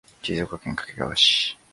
[0.23, 1.55] 静岡県掛川市